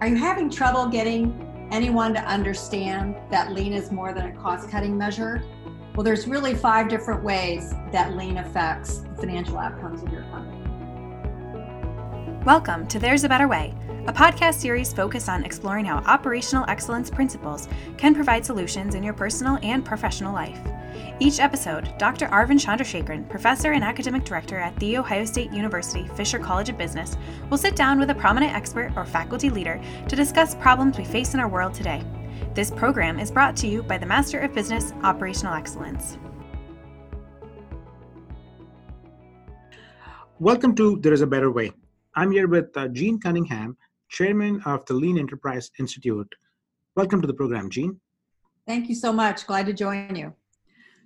[0.00, 4.70] Are you having trouble getting anyone to understand that lean is more than a cost
[4.70, 5.42] cutting measure?
[5.94, 10.56] Well, there's really five different ways that lean affects the financial outcomes of your company.
[12.46, 13.74] Welcome to There's a Better Way,
[14.10, 19.14] a podcast series focused on exploring how operational excellence principles can provide solutions in your
[19.14, 20.58] personal and professional life.
[21.20, 22.26] Each episode, Dr.
[22.26, 27.16] Arvind Chandrasekaran, professor and academic director at The Ohio State University Fisher College of Business,
[27.50, 31.34] will sit down with a prominent expert or faculty leader to discuss problems we face
[31.34, 32.02] in our world today.
[32.52, 36.18] This program is brought to you by the Master of Business Operational Excellence.
[40.40, 41.70] Welcome to There is a Better Way.
[42.16, 43.76] I'm here with uh, Jean Cunningham,
[44.10, 46.34] chairman of the Lean Enterprise Institute.
[46.96, 48.00] Welcome to the program, Jean.
[48.66, 49.46] Thank you so much.
[49.46, 50.34] Glad to join you.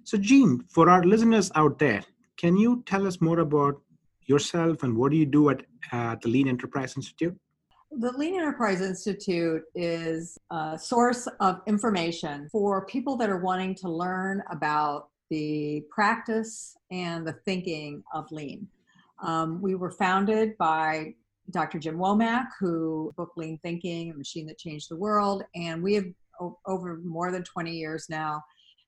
[0.03, 2.03] So, Jean, for our listeners out there,
[2.37, 3.81] can you tell us more about
[4.27, 5.63] yourself and what do you do at
[5.93, 7.39] uh, the Lean Enterprise Institute?
[7.91, 13.89] The Lean Enterprise Institute is a source of information for people that are wanting to
[13.89, 18.67] learn about the practice and the thinking of lean.
[19.23, 21.15] Um, we were founded by
[21.51, 21.79] Dr.
[21.79, 26.05] Jim Womack, who book Lean Thinking, a machine that changed the world, and we have
[26.67, 28.43] over more than 20 years now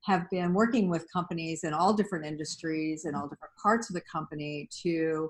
[0.04, 4.02] have been working with companies in all different industries and all different parts of the
[4.12, 5.28] company to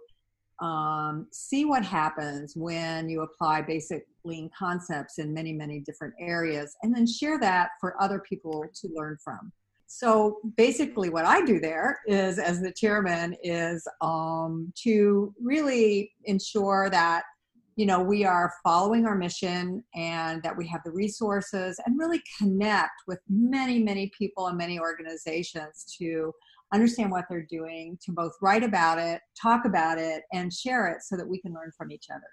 [0.60, 6.76] um, see what happens when you apply basic lean concepts in many, many different areas,
[6.82, 9.52] and then share that for other people to learn from.
[9.86, 16.90] So basically, what I do there is, as the chairman, is um, to really ensure
[16.90, 17.22] that
[17.76, 22.22] you know we are following our mission and that we have the resources and really
[22.38, 26.32] connect with many many people and many organizations to
[26.72, 31.02] understand what they're doing to both write about it talk about it and share it
[31.02, 32.26] so that we can learn from each other.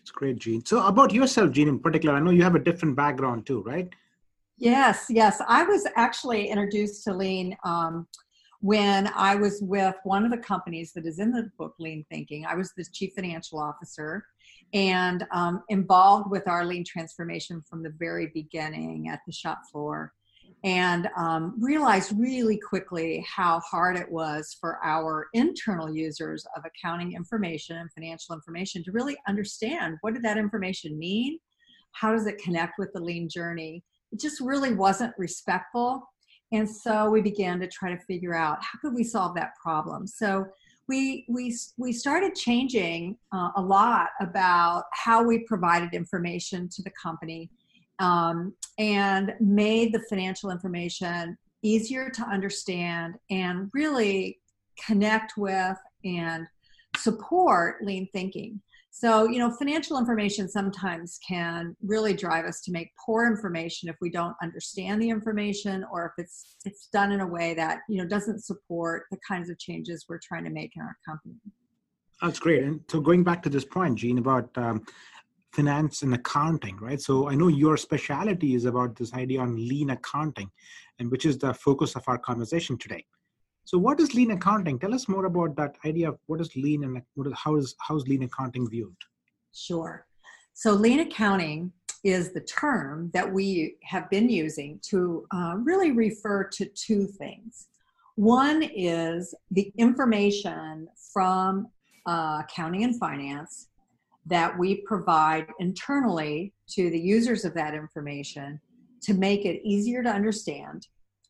[0.00, 2.96] It's great Jean so about yourself Jean in particular i know you have a different
[2.96, 3.92] background too right
[4.58, 5.40] yes yes.
[5.46, 8.06] I was actually introduced to lean um,
[8.60, 12.46] when I was with one of the companies that is in the book Lean Thinking.
[12.46, 14.24] I was the chief financial officer
[14.72, 20.12] and um, involved with our lean transformation from the very beginning at the shop floor
[20.64, 27.14] and um, realized really quickly how hard it was for our internal users of accounting
[27.14, 31.38] information and financial information to really understand what did that information mean?
[31.92, 33.82] How does it connect with the lean journey
[34.12, 36.08] it just really wasn't respectful.
[36.52, 40.06] And so we began to try to figure out how could we solve that problem.
[40.06, 40.46] So
[40.88, 46.90] we we we started changing uh, a lot about how we provided information to the
[46.90, 47.50] company
[47.98, 54.38] um, and made the financial information easier to understand and really
[54.84, 56.46] connect with and
[56.96, 58.60] support lean thinking
[58.94, 63.96] so, you know, financial information sometimes can really drive us to make poor information if
[64.02, 67.96] we don't understand the information or if it's it's done in a way that, you
[67.96, 71.34] know, doesn't support the kinds of changes we're trying to make in our company.
[72.20, 72.64] That's great.
[72.64, 74.84] And so going back to this point, Jean, about um,
[75.52, 77.00] finance and accounting, right?
[77.00, 80.50] So I know your specialty is about this idea on lean accounting,
[80.98, 83.06] and which is the focus of our conversation today.
[83.64, 84.78] So, what is lean accounting?
[84.78, 87.74] Tell us more about that idea of what is lean and what is, how is
[87.78, 88.96] how is lean accounting viewed?
[89.54, 90.06] Sure.
[90.54, 91.72] So, lean accounting
[92.04, 97.68] is the term that we have been using to uh, really refer to two things.
[98.16, 101.68] One is the information from
[102.06, 103.68] uh, accounting and finance
[104.26, 108.60] that we provide internally to the users of that information
[109.02, 110.86] to make it easier to understand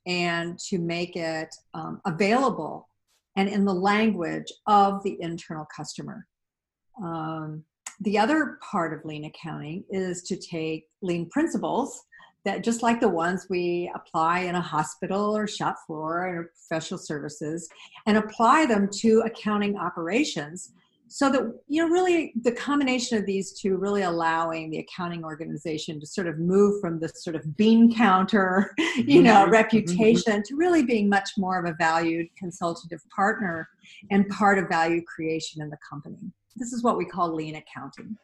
[0.07, 2.89] and to make it um, available
[3.37, 6.27] and in the language of the internal customer.
[7.03, 7.65] Um,
[8.01, 12.03] the other part of lean accounting is to take lean principles
[12.45, 16.99] that just like the ones we apply in a hospital or shop floor or professional
[16.99, 17.69] services
[18.07, 20.73] and apply them to accounting operations
[21.13, 26.01] so that you know really the combination of these two really allowing the accounting organization
[26.01, 29.53] to sort of move from this sort of bean counter you know mm-hmm.
[29.53, 33.69] reputation to really being much more of a valued consultative partner
[34.11, 36.33] and part of value creation in the company.
[36.57, 38.17] This is what we call lean accounting.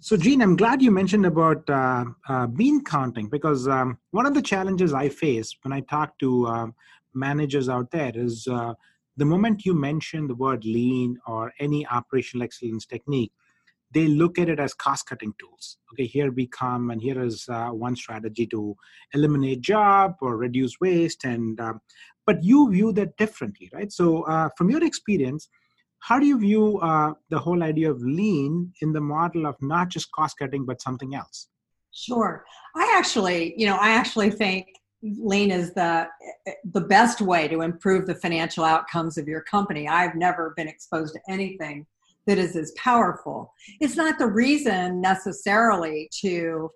[0.00, 4.34] So, Jean, I'm glad you mentioned about uh, uh, bean counting because um, one of
[4.34, 6.66] the challenges I face when I talk to uh,
[7.14, 8.74] managers out there is uh,
[9.18, 13.32] the moment you mention the word lean or any operational excellence technique,
[13.92, 15.78] they look at it as cost cutting tools.
[15.92, 18.76] Okay, here we come, and here is uh, one strategy to
[19.14, 21.24] eliminate job or reduce waste.
[21.24, 21.80] And um,
[22.26, 23.90] but you view that differently, right?
[23.90, 25.48] So, uh, from your experience,
[26.00, 29.88] how do you view uh, the whole idea of lean in the model of not
[29.88, 31.48] just cost cutting but something else
[31.92, 32.44] sure
[32.76, 34.66] i actually you know i actually think
[35.02, 36.08] lean is the
[36.72, 39.88] the best way to improve the financial outcomes of your company.
[39.88, 41.86] I've never been exposed to anything
[42.26, 43.52] that is as powerful.
[43.80, 46.70] It's not the reason necessarily to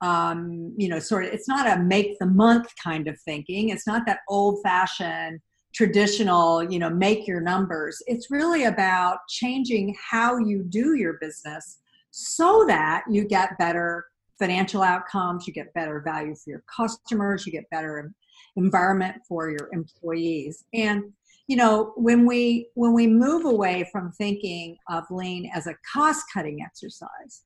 [0.00, 3.68] um, you know sort of it's not a make the month kind of thinking.
[3.68, 5.40] It's not that old fashioned
[5.72, 8.02] traditional you know make your numbers.
[8.06, 11.78] It's really about changing how you do your business
[12.10, 14.06] so that you get better
[14.40, 18.12] financial outcomes, you get better value for your customers, you get better
[18.56, 20.64] environment for your employees.
[20.74, 21.04] And
[21.46, 26.24] you know, when we when we move away from thinking of lean as a cost
[26.32, 27.42] cutting exercise,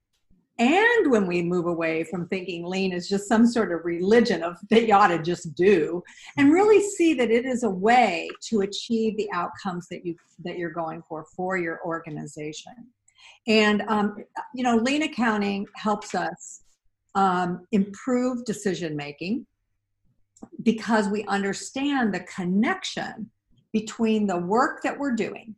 [0.58, 4.56] and when we move away from thinking lean is just some sort of religion of
[4.70, 6.02] that you ought to just do
[6.36, 10.14] and really see that it is a way to achieve the outcomes that you
[10.44, 12.72] that you're going for for your organization
[13.48, 14.16] and um,
[14.54, 16.63] you know lean accounting helps us
[17.14, 19.46] um, improve decision making
[20.62, 23.30] because we understand the connection
[23.72, 25.54] between the work that we're doing,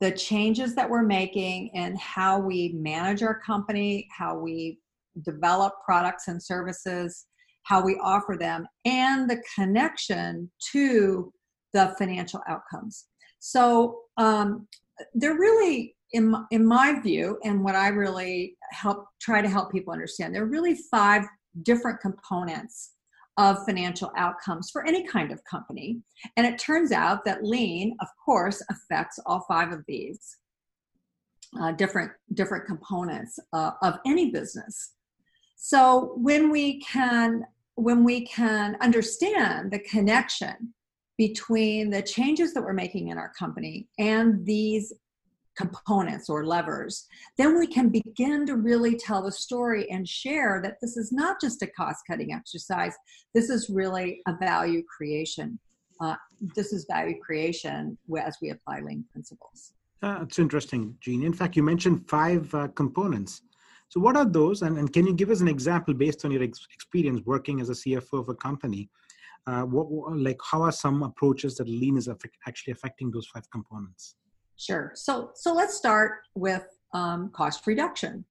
[0.00, 4.78] the changes that we're making, and how we manage our company, how we
[5.24, 7.26] develop products and services,
[7.62, 11.32] how we offer them, and the connection to
[11.72, 13.06] the financial outcomes.
[13.40, 14.68] So um,
[15.14, 19.92] they're really in in my view and what i really help try to help people
[19.92, 21.24] understand there are really five
[21.62, 22.92] different components
[23.38, 26.00] of financial outcomes for any kind of company.
[26.36, 30.38] And it turns out that lean of course affects all five of these
[31.60, 34.94] uh, different different components uh, of any business.
[35.56, 37.44] So when we can
[37.74, 40.72] when we can understand the connection
[41.18, 44.92] between the changes that we're making in our company and these
[45.56, 47.06] components or levers,
[47.38, 51.40] then we can begin to really tell the story and share that this is not
[51.40, 52.94] just a cost cutting exercise,
[53.34, 55.58] this is really a value creation.
[56.00, 56.16] Uh,
[56.54, 59.72] this is value creation as we apply lean principles.
[60.02, 61.22] Uh, it's interesting, Jean.
[61.22, 63.42] In fact, you mentioned five uh, components.
[63.88, 64.62] So, what are those?
[64.62, 67.70] And, and, can you give us an example based on your ex- experience working as
[67.70, 68.90] a CFO of a company?
[69.46, 69.86] Uh, what,
[70.16, 72.08] like, how are some approaches that lean is
[72.46, 74.16] actually affecting those five components?
[74.56, 74.92] Sure.
[74.94, 76.64] So so let's start with
[76.94, 78.24] um, cost reduction.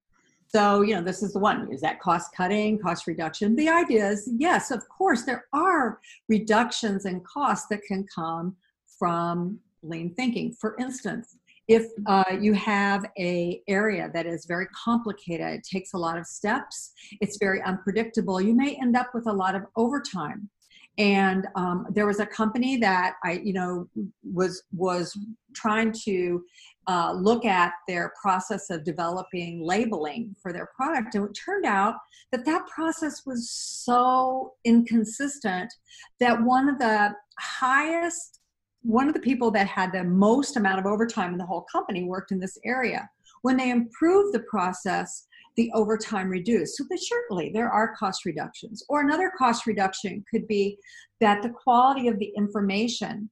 [0.48, 1.72] So you know this is the one.
[1.72, 3.56] Is that cost cutting, cost reduction?
[3.56, 6.00] The idea is yes, of course there are
[6.30, 8.56] reductions in costs that can come
[8.98, 10.54] from lean thinking.
[10.54, 11.38] For instance,
[11.68, 16.28] if uh, you have a area that is very complicated, it takes a lot of
[16.28, 16.92] steps,
[17.22, 20.50] it's very unpredictable, you may end up with a lot of overtime
[20.98, 23.88] and um, there was a company that i you know
[24.24, 25.18] was was
[25.54, 26.44] trying to
[26.88, 31.16] uh, look at their process of developing labeling for their product.
[31.16, 31.96] And it turned out
[32.32, 35.74] that that process was so inconsistent
[36.20, 38.40] that one of the highest
[38.84, 42.04] one of the people that had the most amount of overtime in the whole company
[42.04, 43.10] worked in this area.
[43.42, 45.26] When they improved the process
[45.58, 46.78] the overtime reduced.
[46.78, 48.84] So that certainly there are cost reductions.
[48.90, 50.78] Or another cost reduction could be
[51.22, 53.30] that the quality of the information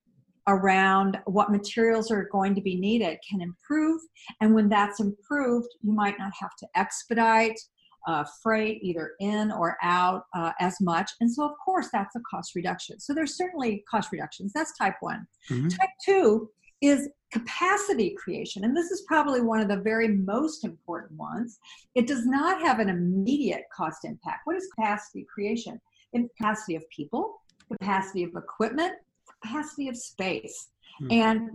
[0.48, 4.02] around what materials are going to be needed can improve.
[4.42, 7.60] And when that's improved, you might not have to expedite
[8.06, 11.10] uh, freight either in or out uh, as much.
[11.22, 13.00] And so, of course, that's a cost reduction.
[13.00, 14.52] So, there's certainly cost reductions.
[14.54, 15.26] That's type one.
[15.50, 15.70] Mm-hmm.
[15.70, 16.50] Type two
[16.84, 18.64] is capacity creation.
[18.64, 21.58] And this is probably one of the very most important ones.
[21.96, 24.42] It does not have an immediate cost impact.
[24.44, 25.80] What is capacity creation?
[26.12, 28.94] In capacity of people, capacity of equipment,
[29.42, 30.70] capacity of space.
[31.02, 31.12] Mm-hmm.
[31.12, 31.50] And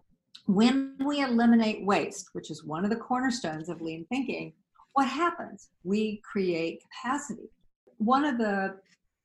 [0.47, 4.55] when we eliminate waste, which is one of the cornerstones of lean thinking,
[4.95, 5.69] what happens?
[5.85, 7.51] We create capacity.
[7.99, 8.77] One of the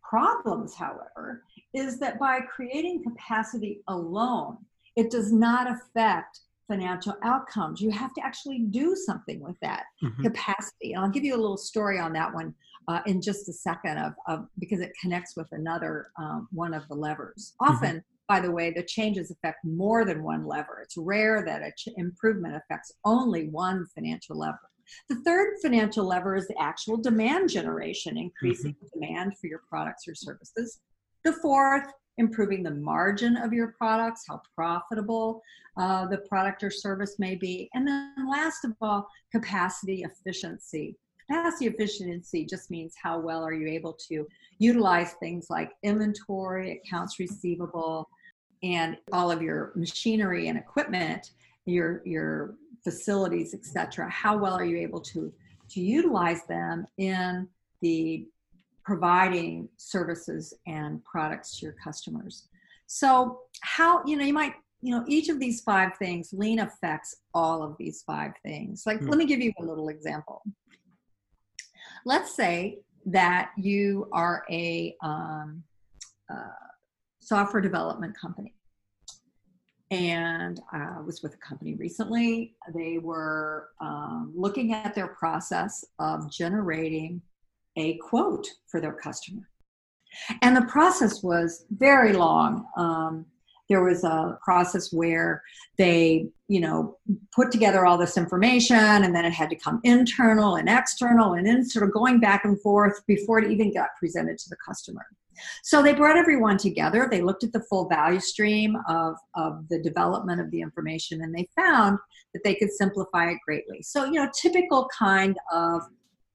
[0.03, 1.43] problems, however,
[1.73, 4.57] is that by creating capacity alone,
[4.95, 7.81] it does not affect financial outcomes.
[7.81, 10.23] You have to actually do something with that mm-hmm.
[10.23, 10.93] capacity.
[10.93, 12.53] And I'll give you a little story on that one
[12.87, 16.87] uh, in just a second of, of, because it connects with another um, one of
[16.87, 17.53] the levers.
[17.61, 17.73] Mm-hmm.
[17.73, 17.99] Often, mm-hmm.
[18.27, 20.81] by the way, the changes affect more than one lever.
[20.83, 24.59] It's rare that an ch- improvement affects only one financial lever.
[25.09, 28.99] The third financial lever is the actual demand generation, increasing mm-hmm.
[28.99, 30.79] demand for your products or services.
[31.23, 35.41] The fourth improving the margin of your products, how profitable
[35.77, 37.69] uh, the product or service may be.
[37.73, 40.95] And then last of all, capacity efficiency.
[41.27, 44.27] Capacity efficiency just means how well are you able to
[44.59, 48.07] utilize things like inventory, accounts receivable,
[48.61, 51.31] and all of your machinery and equipment
[51.65, 54.09] your your facilities, etc.
[54.09, 55.31] How well are you able to
[55.69, 57.47] to utilize them in
[57.81, 58.27] the
[58.83, 62.47] providing services and products to your customers?
[62.87, 67.15] So how you know you might you know each of these five things lean affects
[67.33, 69.07] all of these five things like mm.
[69.07, 70.43] let me give you a little example
[72.05, 75.63] let's say that you are a um,
[76.29, 76.67] uh,
[77.21, 78.53] software development company
[79.93, 82.55] and I was with a company recently.
[82.73, 87.21] They were um, looking at their process of generating
[87.75, 89.49] a quote for their customer.
[90.41, 92.65] And the process was very long.
[92.77, 93.25] Um,
[93.69, 95.41] there was a process where
[95.77, 96.97] they you know
[97.33, 101.47] put together all this information and then it had to come internal and external and
[101.47, 105.05] then sort of going back and forth before it even got presented to the customer
[105.63, 109.81] so they brought everyone together they looked at the full value stream of, of the
[109.81, 111.97] development of the information and they found
[112.33, 115.81] that they could simplify it greatly so you know typical kind of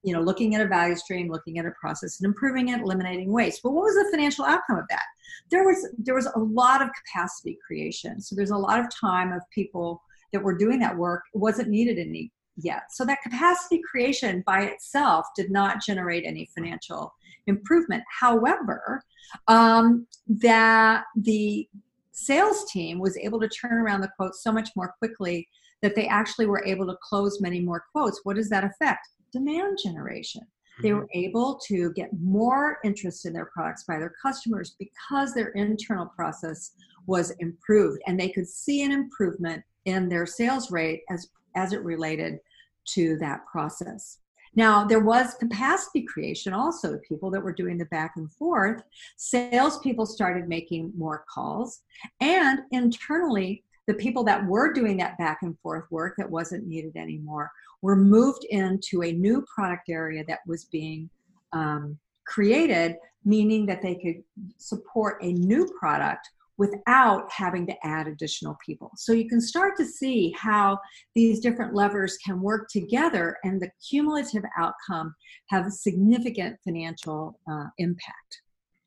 [0.03, 3.31] you know looking at a value stream looking at a process and improving it eliminating
[3.31, 3.61] waste.
[3.63, 5.05] But what was the financial outcome of that?
[5.51, 8.21] There was there was a lot of capacity creation.
[8.21, 10.01] So there's a lot of time of people
[10.31, 11.23] that were doing that work.
[11.33, 12.83] It wasn't needed any yet.
[12.91, 17.13] So that capacity creation by itself did not generate any financial
[17.47, 18.03] improvement.
[18.19, 19.01] However
[19.47, 21.67] um, that the
[22.11, 25.47] sales team was able to turn around the quotes so much more quickly
[25.81, 28.19] that they actually were able to close many more quotes.
[28.23, 30.41] What does that affect demand generation.
[30.81, 31.19] They were mm-hmm.
[31.19, 36.71] able to get more interest in their products by their customers because their internal process
[37.05, 41.83] was improved and they could see an improvement in their sales rate as, as it
[41.83, 42.39] related
[42.85, 44.19] to that process.
[44.55, 48.81] Now, there was capacity creation also, people that were doing the back and forth.
[49.17, 51.81] Salespeople started making more calls,
[52.19, 56.95] and internally, the people that were doing that back and forth work that wasn't needed
[56.95, 61.09] anymore were moved into a new product area that was being
[61.53, 62.95] um, created,
[63.25, 64.23] meaning that they could
[64.57, 68.91] support a new product without having to add additional people.
[68.97, 70.77] So you can start to see how
[71.15, 75.15] these different levers can work together and the cumulative outcome
[75.47, 78.41] have a significant financial uh, impact.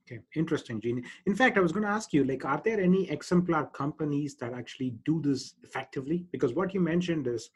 [0.06, 1.04] Okay, interesting, Jeannie.
[1.26, 4.52] In fact, I was going to ask you, like, are there any exemplar companies that
[4.52, 6.26] actually do this effectively?
[6.30, 7.48] Because what you mentioned is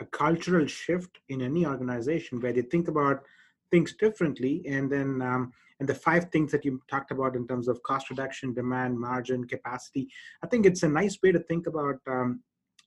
[0.00, 3.22] a cultural shift in any organization where they think about
[3.70, 4.62] things differently.
[4.66, 8.10] And then um, and the five things that you talked about in terms of cost
[8.10, 10.08] reduction demand margin capacity
[10.42, 12.40] i think it's a nice way to think about um,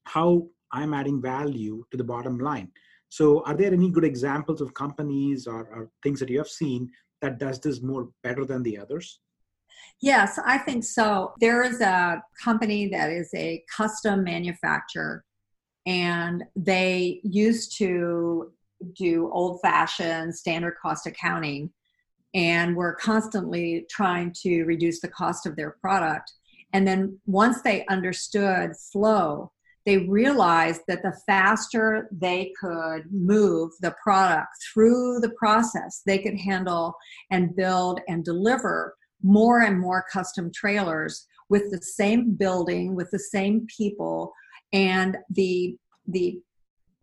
[0.06, 2.70] how i'm adding value to the bottom line.
[3.12, 6.92] So are there any good examples of companies or, or things that you have seen
[7.22, 9.20] that does this more better than the others?
[10.02, 11.34] Yes i think so.
[11.40, 15.24] There is a company that is a custom manufacturer
[15.90, 18.52] and they used to
[18.96, 21.72] do old fashioned standard cost accounting
[22.36, 26.32] and were constantly trying to reduce the cost of their product.
[26.74, 29.52] And then once they understood flow,
[29.88, 36.38] they realized that the faster they could move the product through the process, they could
[36.38, 36.94] handle
[37.32, 43.18] and build and deliver more and more custom trailers with the same building, with the
[43.18, 44.32] same people,
[44.74, 46.40] and the the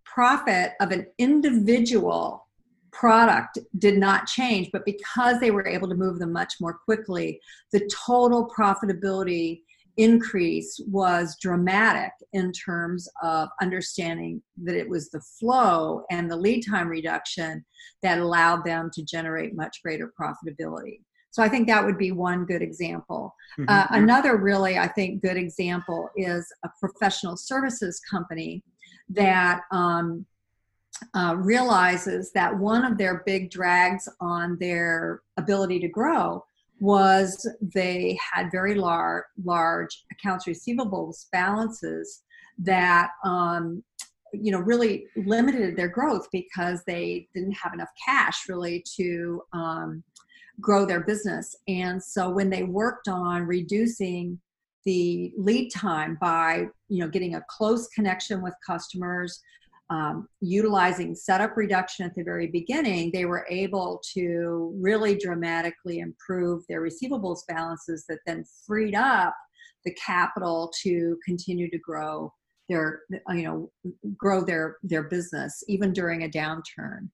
[0.04, 2.46] profit of an individual
[2.92, 7.40] product did not change but because they were able to move them much more quickly
[7.72, 9.60] the total profitability
[9.98, 16.62] increase was dramatic in terms of understanding that it was the flow and the lead
[16.62, 17.64] time reduction
[18.02, 21.00] that allowed them to generate much greater profitability
[21.36, 23.34] so I think that would be one good example.
[23.58, 23.68] Mm-hmm.
[23.68, 28.64] Uh, another really, I think, good example is a professional services company
[29.10, 30.24] that um,
[31.12, 36.42] uh, realizes that one of their big drags on their ability to grow
[36.80, 42.22] was they had very large, large accounts receivables balances
[42.60, 43.84] that um,
[44.32, 50.02] you know really limited their growth because they didn't have enough cash really to um,
[50.60, 51.54] grow their business.
[51.68, 54.40] And so when they worked on reducing
[54.84, 59.42] the lead time by you know getting a close connection with customers
[59.90, 66.64] um, utilizing setup reduction at the very beginning, they were able to really dramatically improve
[66.68, 69.34] their receivables balances that then freed up
[69.84, 72.32] the capital to continue to grow
[72.68, 73.70] their you know
[74.16, 77.08] grow their their business even during a downturn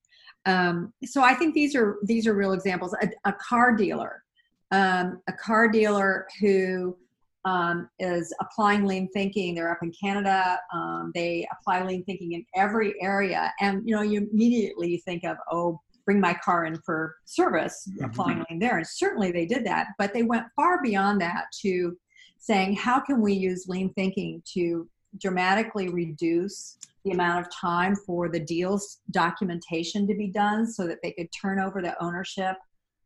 [0.45, 2.93] um, so I think these are these are real examples.
[3.01, 4.23] A, a car dealer,
[4.71, 6.97] um, a car dealer who
[7.45, 9.55] um, is applying lean thinking.
[9.55, 10.59] They're up in Canada.
[10.73, 15.37] Um, they apply lean thinking in every area, and you know, you immediately think of
[15.51, 18.05] oh, bring my car in for service, mm-hmm.
[18.05, 19.87] applying lean there, and certainly they did that.
[19.97, 21.97] But they went far beyond that to
[22.37, 24.87] saying how can we use lean thinking to
[25.19, 30.99] dramatically reduce the amount of time for the deals documentation to be done so that
[31.03, 32.55] they could turn over the ownership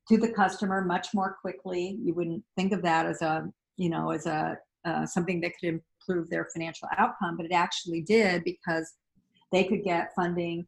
[0.07, 1.97] to the customer much more quickly.
[2.01, 5.81] You wouldn't think of that as a, you know, as a uh, something that could
[6.07, 8.93] improve their financial outcome, but it actually did because
[9.51, 10.65] they could get funding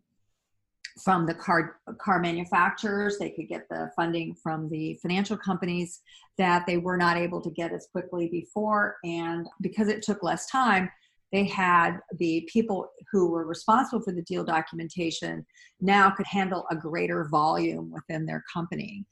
[1.03, 3.17] from the car car manufacturers.
[3.17, 6.01] They could get the funding from the financial companies
[6.37, 10.47] that they were not able to get as quickly before, and because it took less
[10.47, 10.89] time,
[11.31, 15.45] they had the people who were responsible for the deal documentation
[15.79, 19.05] now could handle a greater volume within their company.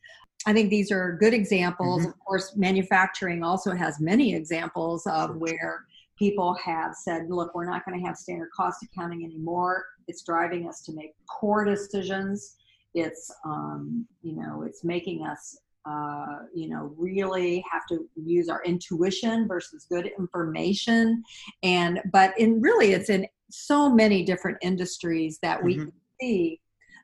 [0.45, 2.01] I think these are good examples.
[2.01, 2.09] Mm-hmm.
[2.09, 5.85] Of course, manufacturing also has many examples of where
[6.17, 9.85] people have said, look, we're not going to have standard cost accounting anymore.
[10.07, 12.55] It's driving us to make poor decisions.
[12.93, 18.61] It's, um, you know, it's making us uh, you know, really have to use our
[18.63, 21.23] intuition versus good information.
[21.63, 25.89] And, but in really, it's in so many different industries that we mm-hmm.
[26.19, 26.59] see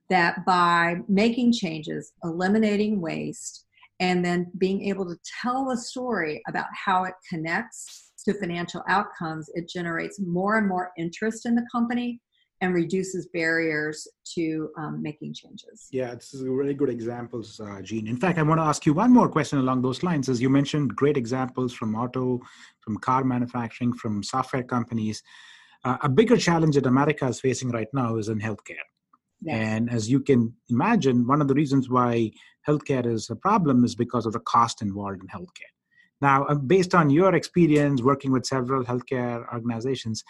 [0.09, 3.65] that by making changes, eliminating waste,
[3.99, 9.49] and then being able to tell a story about how it connects to financial outcomes,
[9.53, 12.19] it generates more and more interest in the company
[12.63, 15.88] and reduces barriers to um, making changes.
[15.91, 18.08] Yeah, it's really good examples, uh, Jean.
[18.08, 20.29] In fact, I want to ask you one more question along those lines.
[20.29, 22.39] As you mentioned, great examples from auto,
[22.79, 25.22] from car manufacturing, from software companies.
[25.84, 28.88] Uh, a bigger challenge that America is facing right now is in healthcare.
[29.41, 29.55] Yes.
[29.55, 32.32] And as you can imagine, one of the reasons why
[32.65, 35.74] healthcare is a problem is because of the cost involved in healthcare.
[36.22, 40.24] Now, uh, based on your experience working with several healthcare organizations,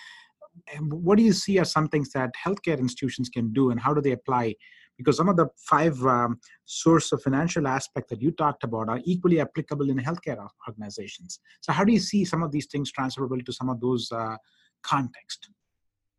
[0.82, 4.02] what do you see as some things that healthcare institutions can do and how do
[4.02, 4.56] they apply?
[4.98, 9.02] Because some of the five um, source of financial aspect that you talked about are
[9.04, 11.40] equally applicable in healthcare organizations.
[11.62, 14.38] So how do you see some of these things transferable to some of those uh,
[14.84, 15.50] context?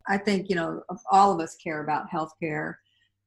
[0.06, 2.74] I think you know all of us care about healthcare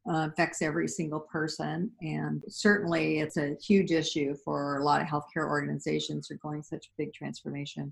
[0.10, 5.08] uh, affects every single person and certainly it's a huge issue for a lot of
[5.08, 7.92] healthcare organizations who are going such big transformation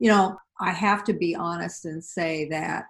[0.00, 2.86] you know, I have to be honest and say that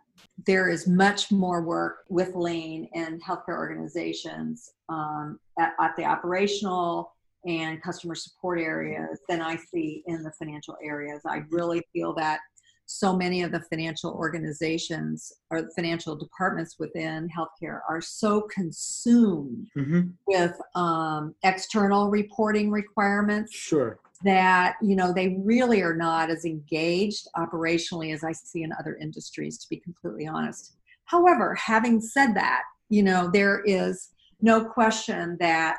[0.46, 7.12] there is much more work with lean in healthcare organizations um, at, at, the operational
[7.46, 11.22] and customer support areas than I see in the financial areas.
[11.26, 12.40] I really feel that
[12.86, 20.08] so many of the financial organizations or financial departments within healthcare are so consumed mm-hmm.
[20.26, 23.54] with um, external reporting requirements.
[23.54, 28.72] Sure that you know they really are not as engaged operationally as i see in
[28.78, 30.74] other industries to be completely honest
[31.06, 34.10] however having said that you know there is
[34.42, 35.78] no question that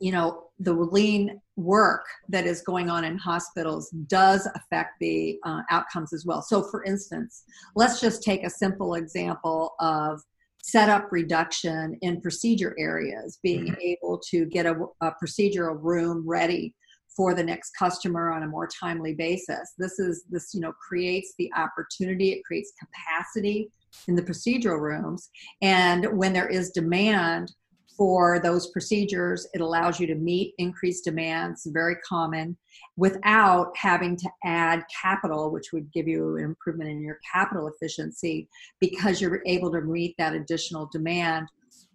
[0.00, 5.60] you know the lean work that is going on in hospitals does affect the uh,
[5.70, 7.44] outcomes as well so for instance
[7.76, 10.20] let's just take a simple example of
[10.62, 13.80] setup reduction in procedure areas being mm-hmm.
[13.80, 16.74] able to get a, a procedural room ready
[17.18, 19.74] for the next customer on a more timely basis.
[19.76, 23.70] This is this you know creates the opportunity, it creates capacity
[24.06, 25.28] in the procedural rooms,
[25.60, 27.52] and when there is demand
[27.96, 32.56] for those procedures, it allows you to meet increased demands, very common,
[32.96, 38.48] without having to add capital, which would give you an improvement in your capital efficiency
[38.78, 41.48] because you're able to meet that additional demand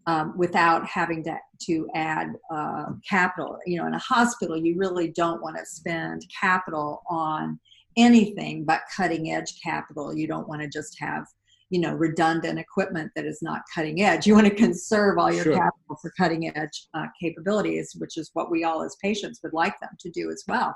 [0.08, 3.58] um, without having to, to add uh, capital.
[3.66, 7.60] You know, in a hospital, you really don't want to spend capital on
[7.96, 10.16] anything but cutting edge capital.
[10.16, 11.26] You don't want to just have,
[11.70, 14.28] you know, redundant equipment that is not cutting edge.
[14.28, 15.54] You want to conserve all your sure.
[15.54, 19.80] capital for cutting edge uh, capabilities, which is what we all as patients would like
[19.80, 20.76] them to do as well.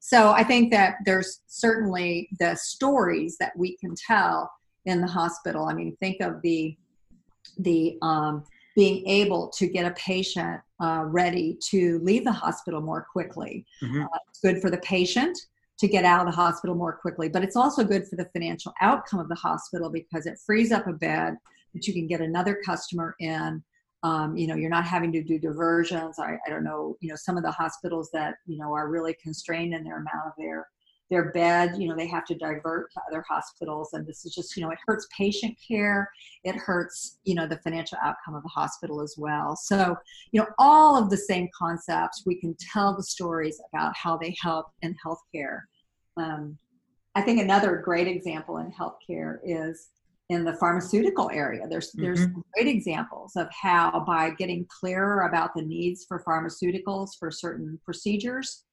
[0.00, 4.50] So I think that there's certainly the stories that we can tell
[4.86, 5.66] in the hospital.
[5.66, 6.76] I mean, think of the
[7.58, 13.06] the um, being able to get a patient uh, ready to leave the hospital more
[13.12, 13.64] quickly.
[13.82, 14.02] Mm-hmm.
[14.02, 15.38] Uh, it's good for the patient
[15.78, 18.72] to get out of the hospital more quickly, but it's also good for the financial
[18.80, 21.36] outcome of the hospital because it frees up a bed
[21.74, 23.62] that you can get another customer in.
[24.02, 26.18] Um, you know, you're not having to do diversions.
[26.18, 29.16] I, I don't know, you know, some of the hospitals that, you know, are really
[29.22, 30.66] constrained in their amount of their
[31.10, 34.56] their bed you know they have to divert to other hospitals and this is just
[34.56, 36.10] you know it hurts patient care
[36.44, 39.94] it hurts you know the financial outcome of the hospital as well so
[40.32, 44.34] you know all of the same concepts we can tell the stories about how they
[44.40, 45.60] help in healthcare
[46.16, 46.56] um,
[47.14, 49.90] I think another great example in healthcare is
[50.30, 51.66] in the pharmaceutical area.
[51.68, 52.40] There's there's mm-hmm.
[52.54, 58.64] great examples of how by getting clearer about the needs for pharmaceuticals for certain procedures,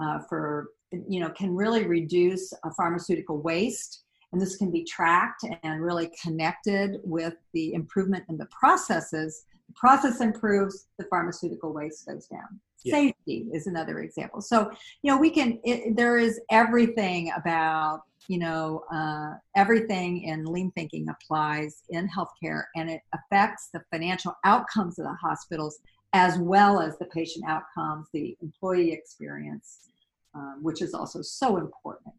[0.00, 4.04] uh, for you know, can really reduce a pharmaceutical waste.
[4.32, 9.44] And this can be tracked and really connected with the improvement in the processes.
[9.68, 12.60] The process improves, the pharmaceutical waste goes down.
[12.84, 12.94] Yeah.
[12.94, 14.40] Safety is another example.
[14.40, 14.70] So,
[15.02, 20.70] you know, we can, it, there is everything about you know, uh, everything in lean
[20.72, 25.80] thinking applies in healthcare and it affects the financial outcomes of the hospitals
[26.12, 29.88] as well as the patient outcomes, the employee experience,
[30.34, 32.14] um, which is also so important.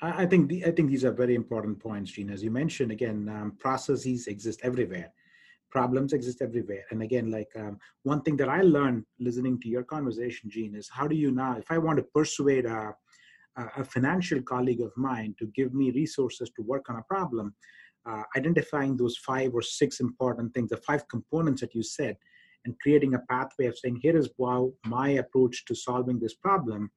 [0.00, 2.30] I think the, I think these are very important points, Jean.
[2.30, 5.12] As you mentioned, again, um, processes exist everywhere,
[5.70, 9.84] problems exist everywhere, and again, like um, one thing that I learned listening to your
[9.84, 12.94] conversation, Jean, is how do you now, if I want to persuade a
[13.56, 17.54] a financial colleague of mine to give me resources to work on a problem,
[18.06, 22.16] uh, identifying those five or six important things, the five components that you said,
[22.64, 26.90] and creating a pathway of saying, here is how my approach to solving this problem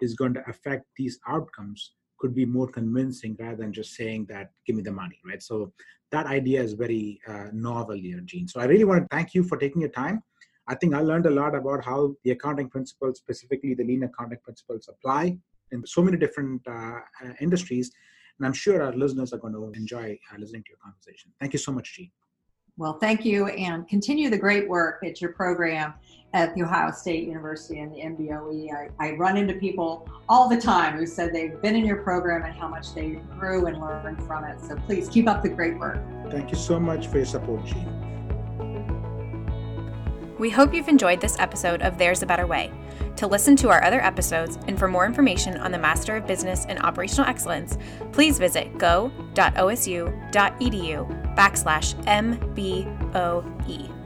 [0.00, 4.50] is going to affect these outcomes could be more convincing rather than just saying that
[4.66, 5.72] give me the money right so
[6.12, 9.42] that idea is very uh, novel here Jean so i really want to thank you
[9.42, 10.22] for taking your time
[10.68, 14.38] i think i learned a lot about how the accounting principles specifically the lean accounting
[14.44, 15.36] principles apply
[15.72, 17.90] in so many different uh, uh, industries.
[18.38, 21.32] And I'm sure our listeners are going to enjoy uh, listening to your conversation.
[21.40, 22.10] Thank you so much, Jean.
[22.78, 25.92] Well, thank you, and continue the great work at your program
[26.32, 28.72] at the Ohio State University and the MBOE.
[28.72, 32.44] I, I, run into people all the time who said they've been in your program
[32.44, 34.58] and how much they grew and learned from it.
[34.62, 36.00] So please keep up the great work.
[36.30, 38.11] Thank you so much for your support, Jean.
[40.42, 42.72] We hope you've enjoyed this episode of There's a Better Way.
[43.14, 46.66] To listen to our other episodes and for more information on the Master of Business
[46.68, 47.78] and Operational Excellence,
[48.10, 50.16] please visit go.osu.edu
[51.36, 54.01] backslash MBOE.